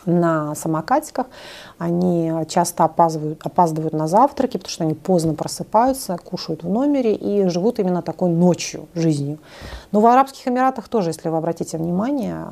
на 0.08 0.56
самокатиках. 0.56 1.28
Они 1.78 2.32
часто 2.50 2.86
опаздывают, 2.86 3.39
опаздывают 3.43 3.93
на 3.93 4.08
завтраки, 4.08 4.58
потому 4.58 4.72
что 4.72 4.84
они 4.84 4.93
поздно 4.96 5.34
просыпаются, 5.34 6.17
кушают 6.17 6.63
в 6.63 6.70
номере 6.70 7.13
и 7.13 7.48
живут 7.50 7.80
именно 7.80 8.02
такой 8.02 8.30
ночью 8.30 8.88
жизнью. 8.96 9.38
Но 9.91 10.02
в 10.02 10.06
Арабских 10.06 10.47
Эмиратах 10.47 10.89
тоже, 10.89 11.10
если 11.10 11.30
вы 11.30 11.38
обратите 11.38 11.78
внимание, 11.78 12.45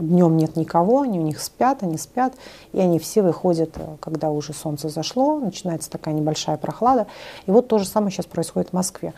днем 0.00 0.36
нет 0.36 0.56
никого, 0.56 1.02
они 1.02 1.18
у 1.18 1.22
них 1.22 1.40
спят, 1.40 1.82
они 1.82 1.98
спят, 1.98 2.34
и 2.72 2.80
они 2.80 2.98
все 2.98 3.22
выходят, 3.22 3.76
когда 4.00 4.30
уже 4.30 4.52
солнце 4.52 4.88
зашло, 4.88 5.38
начинается 5.38 5.90
такая 5.90 6.14
небольшая 6.14 6.56
прохлада. 6.56 7.06
И 7.46 7.50
вот 7.50 7.68
то 7.68 7.78
же 7.78 7.86
самое 7.86 8.10
сейчас 8.10 8.26
происходит 8.26 8.70
в 8.70 8.72
Москве. 8.72 9.12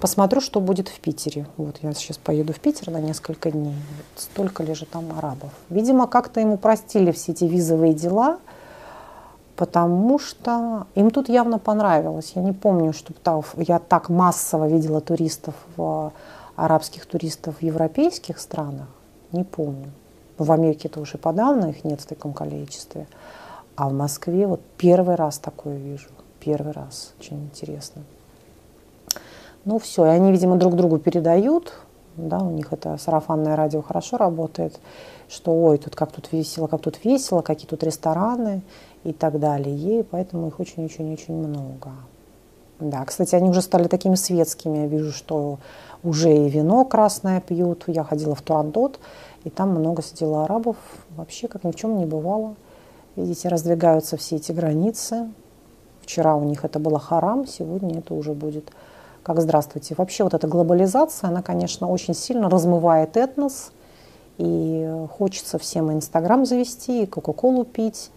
Посмотрю, 0.00 0.40
что 0.40 0.60
будет 0.60 0.88
в 0.88 1.00
Питере. 1.00 1.46
Вот 1.56 1.76
я 1.82 1.92
сейчас 1.92 2.18
поеду 2.18 2.52
в 2.52 2.60
Питер 2.60 2.90
на 2.90 3.00
несколько 3.00 3.50
дней. 3.50 3.74
Вот 3.74 4.22
столько 4.22 4.62
ли 4.62 4.74
же 4.74 4.86
там 4.86 5.06
арабов. 5.16 5.50
Видимо, 5.70 6.06
как-то 6.06 6.40
ему 6.40 6.56
простили 6.56 7.10
все 7.10 7.32
эти 7.32 7.44
визовые 7.44 7.94
дела, 7.94 8.38
потому 9.56 10.20
что 10.20 10.86
им 10.94 11.10
тут 11.10 11.28
явно 11.28 11.58
понравилось. 11.58 12.32
Я 12.36 12.42
не 12.42 12.52
помню, 12.52 12.92
чтобы 12.92 13.18
я 13.56 13.80
так 13.80 14.08
массово 14.08 14.68
видела 14.68 15.00
туристов, 15.00 15.54
в, 15.76 16.12
арабских 16.58 17.06
туристов 17.06 17.58
в 17.58 17.62
европейских 17.62 18.38
странах. 18.40 18.88
Не 19.30 19.44
помню. 19.44 19.90
В 20.38 20.50
Америке 20.50 20.88
это 20.88 21.00
уже 21.00 21.16
подавно, 21.16 21.66
их 21.66 21.84
нет 21.84 22.00
в 22.00 22.06
таком 22.06 22.32
количестве. 22.32 23.06
А 23.76 23.88
в 23.88 23.92
Москве 23.92 24.46
вот 24.46 24.60
первый 24.76 25.14
раз 25.14 25.38
такое 25.38 25.76
вижу. 25.76 26.08
Первый 26.40 26.72
раз. 26.72 27.14
Очень 27.20 27.44
интересно. 27.44 28.02
Ну 29.64 29.78
все, 29.78 30.06
и 30.06 30.08
они, 30.08 30.32
видимо, 30.32 30.56
друг 30.56 30.74
другу 30.74 30.98
передают, 30.98 31.74
да, 32.16 32.38
у 32.38 32.50
них 32.50 32.72
это 32.72 32.96
сарафанное 32.96 33.54
радио 33.54 33.80
хорошо 33.82 34.16
работает, 34.16 34.80
что 35.28 35.52
ой, 35.52 35.78
тут 35.78 35.94
как 35.94 36.10
тут 36.10 36.32
весело, 36.32 36.66
как 36.66 36.80
тут 36.80 37.04
весело, 37.04 37.42
какие 37.42 37.68
тут 37.68 37.84
рестораны 37.84 38.62
и 39.04 39.12
так 39.12 39.38
далее. 39.38 39.76
И 39.76 40.02
поэтому 40.02 40.48
их 40.48 40.58
очень-очень-очень 40.58 41.34
много. 41.34 41.90
Да, 42.80 43.04
кстати, 43.04 43.34
они 43.34 43.50
уже 43.50 43.62
стали 43.62 43.88
такими 43.88 44.14
светскими. 44.14 44.78
Я 44.78 44.86
вижу, 44.86 45.12
что 45.12 45.58
уже 46.02 46.32
и 46.32 46.48
вино 46.48 46.84
красное 46.84 47.40
пьют. 47.40 47.84
Я 47.86 48.04
ходила 48.04 48.34
в 48.34 48.42
Турандот, 48.42 49.00
и 49.44 49.50
там 49.50 49.70
много 49.70 50.02
сидело 50.02 50.44
арабов. 50.44 50.76
Вообще, 51.16 51.48
как 51.48 51.64
ни 51.64 51.72
в 51.72 51.76
чем 51.76 51.98
не 51.98 52.06
бывало. 52.06 52.54
Видите, 53.16 53.48
раздвигаются 53.48 54.16
все 54.16 54.36
эти 54.36 54.52
границы. 54.52 55.28
Вчера 56.02 56.36
у 56.36 56.44
них 56.44 56.64
это 56.64 56.78
было 56.78 56.98
харам, 56.98 57.46
сегодня 57.46 57.98
это 57.98 58.14
уже 58.14 58.32
будет 58.32 58.70
как 59.28 59.42
здравствуйте. 59.42 59.94
Вообще 59.98 60.24
вот 60.24 60.32
эта 60.32 60.46
глобализация, 60.48 61.28
она, 61.28 61.42
конечно, 61.42 61.86
очень 61.86 62.14
сильно 62.14 62.48
размывает 62.48 63.18
этнос, 63.18 63.72
и 64.38 64.90
хочется 65.18 65.58
всем 65.58 65.92
Инстаграм 65.92 66.46
завести, 66.46 67.02
и 67.02 67.06
Кока-Колу 67.06 67.64
пить, 67.64 68.10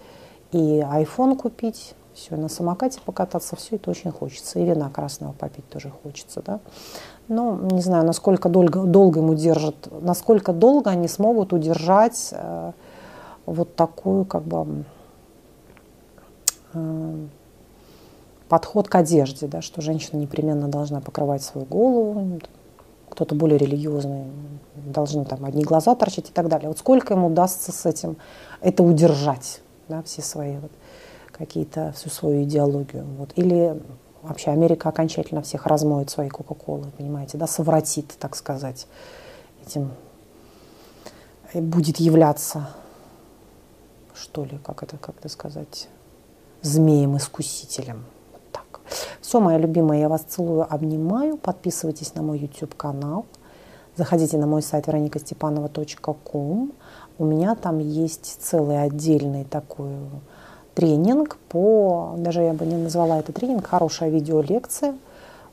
и 0.54 0.86
айфон 0.90 1.36
купить, 1.36 1.96
все, 2.14 2.36
на 2.36 2.50
самокате 2.50 3.00
покататься, 3.04 3.56
все 3.56 3.76
это 3.76 3.90
очень 3.92 4.12
хочется. 4.12 4.60
И 4.60 4.66
вина 4.66 4.90
красного 4.90 5.34
попить 5.34 5.68
тоже 5.70 5.92
хочется, 6.04 6.42
да. 6.46 6.60
Но 7.28 7.56
не 7.56 7.82
знаю, 7.82 8.06
насколько 8.06 8.50
долго, 8.50 8.84
долго 8.84 9.20
ему 9.20 9.36
держат, 9.36 9.88
насколько 10.02 10.54
долго 10.54 10.90
они 10.90 11.08
смогут 11.08 11.54
удержать 11.54 12.30
э, 12.32 12.72
вот 13.46 13.76
такую, 13.76 14.26
как 14.26 14.44
бы, 14.44 14.84
э, 16.74 17.28
подход 18.50 18.90
к 18.90 18.96
одежде, 18.96 19.48
да, 19.48 19.62
что 19.62 19.82
женщина 19.82 20.20
непременно 20.20 20.68
должна 20.68 21.00
покрывать 21.00 21.42
свою 21.42 21.66
голову, 21.66 22.40
кто-то 23.10 23.36
более 23.36 23.58
религиозный, 23.58 24.26
должны 24.76 25.26
там 25.26 25.46
одни 25.46 25.64
глаза 25.64 25.96
торчать 25.96 26.30
и 26.30 26.34
так 26.34 26.50
далее. 26.50 26.68
Вот 26.68 26.80
сколько 26.80 27.14
ему 27.14 27.28
удастся 27.28 27.72
с 27.72 27.86
этим 27.86 28.18
это 28.60 28.84
удержать, 28.84 29.62
да, 29.88 30.02
все 30.04 30.22
свои 30.22 30.58
вот 30.58 30.72
какие-то, 31.42 31.92
всю 31.94 32.10
свою 32.10 32.44
идеологию. 32.44 33.04
Вот. 33.18 33.32
Или 33.36 33.82
вообще 34.22 34.52
Америка 34.52 34.90
окончательно 34.90 35.42
всех 35.42 35.66
размоет 35.66 36.12
своей 36.12 36.30
Кока-Колы, 36.30 36.92
понимаете, 36.98 37.40
да, 37.40 37.48
совратит, 37.48 38.16
так 38.20 38.36
сказать, 38.36 38.86
этим, 39.66 39.92
и 41.54 41.60
будет 41.60 41.98
являться, 41.98 42.70
что 44.14 44.46
ли, 44.46 44.60
как 44.64 44.84
это, 44.84 44.98
как 44.98 45.18
это 45.18 45.30
сказать, 45.30 45.88
змеем-искусителем. 46.62 48.06
Все, 49.22 49.40
моя 49.40 49.58
любимая, 49.58 50.00
я 50.02 50.10
вас 50.10 50.22
целую, 50.22 50.72
обнимаю. 50.72 51.38
Подписывайтесь 51.38 52.14
на 52.16 52.22
мой 52.22 52.38
YouTube 52.38 52.76
канал. 52.76 53.26
Заходите 53.96 54.38
на 54.38 54.46
мой 54.46 54.62
сайт 54.62 54.88
вероникастепанова.ком. 54.88 56.74
У 57.18 57.26
меня 57.26 57.56
там 57.56 57.80
есть 57.80 58.38
целый 58.42 58.84
отдельный 58.84 59.46
такой 59.46 59.92
тренинг 60.74 61.38
по, 61.50 62.16
даже 62.18 62.42
я 62.42 62.54
бы 62.54 62.66
не 62.66 62.76
назвала 62.76 63.20
это 63.20 63.34
тренинг, 63.34 63.68
хорошая 63.68 64.10
видеолекция, 64.10 64.96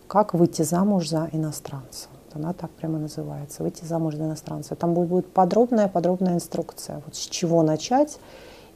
как 0.07 0.35
выйти 0.35 0.63
замуж 0.63 1.09
за 1.09 1.29
иностранца. 1.33 2.09
Она 2.35 2.53
так 2.53 2.71
прямо 2.71 2.99
называется, 2.99 3.63
выйти 3.63 3.85
замуж 3.85 4.15
за 4.15 4.25
иностранца. 4.25 4.75
Там 4.77 4.95
будет 4.95 5.33
подробная-подробная 5.33 6.35
инструкция, 6.35 7.03
вот 7.05 7.15
с 7.15 7.27
чего 7.27 7.63
начать 7.63 8.19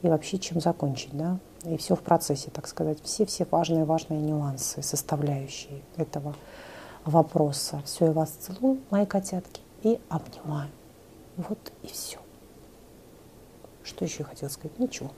и 0.02 0.08
вообще 0.08 0.38
чем 0.38 0.60
закончить, 0.60 1.16
да, 1.16 1.38
и 1.64 1.76
все 1.76 1.94
в 1.94 2.00
процессе, 2.00 2.50
так 2.50 2.66
сказать, 2.66 2.98
все-все 3.02 3.46
важные-важные 3.48 4.20
нюансы, 4.20 4.82
составляющие 4.82 5.82
этого 5.96 6.34
вопроса. 7.04 7.82
Все, 7.84 8.06
я 8.06 8.12
вас 8.12 8.30
целую, 8.30 8.80
мои 8.90 9.06
котятки, 9.06 9.60
и 9.82 10.00
обнимаю. 10.08 10.70
Вот 11.36 11.72
и 11.82 11.86
все. 11.88 12.18
Что 13.84 14.04
еще 14.04 14.24
хотела 14.24 14.48
сказать? 14.48 14.78
Ничего. 14.78 15.10